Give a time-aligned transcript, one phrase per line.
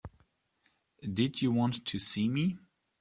[1.13, 2.57] Did you want to see me?